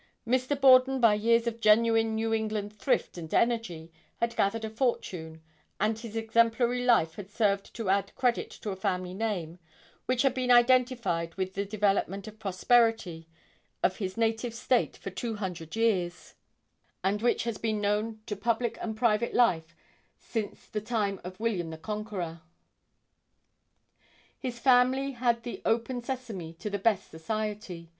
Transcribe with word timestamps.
Mr. 0.27 0.59
Borden 0.59 0.99
by 0.99 1.13
years 1.13 1.45
of 1.45 1.59
genuine 1.61 2.15
New 2.15 2.33
England 2.33 2.73
thrift 2.79 3.19
and 3.19 3.31
energy 3.35 3.91
had 4.19 4.35
gathered 4.35 4.65
a 4.65 4.69
fortune, 4.71 5.43
and 5.79 5.99
his 5.99 6.15
exemplary 6.15 6.83
life 6.83 7.17
had 7.17 7.29
served 7.29 7.71
to 7.75 7.87
add 7.87 8.11
credit 8.15 8.49
to 8.49 8.71
a 8.71 8.75
family 8.75 9.13
name 9.13 9.59
which 10.07 10.23
had 10.23 10.33
been 10.33 10.49
identified 10.49 11.35
with 11.35 11.53
the 11.53 11.65
development 11.65 12.27
and 12.27 12.39
prosperity 12.39 13.27
of 13.83 13.97
his 13.97 14.17
native 14.17 14.55
state 14.55 14.97
for 14.97 15.11
two 15.11 15.35
hundred 15.35 15.75
years, 15.75 16.33
and 17.03 17.21
which 17.21 17.43
has 17.43 17.59
been 17.59 17.79
known 17.79 18.21
to 18.25 18.35
public 18.35 18.79
and 18.81 18.97
private 18.97 19.35
life 19.35 19.75
since 20.17 20.65
the 20.65 20.81
time 20.81 21.21
of 21.23 21.39
William 21.39 21.69
the 21.69 21.77
Conqueror. 21.77 22.41
His 24.39 24.57
family 24.57 25.11
had 25.11 25.43
the 25.43 25.61
open 25.63 26.01
sesame 26.01 26.53
to 26.53 26.71
the 26.71 26.79
best 26.79 27.11
society. 27.11 27.89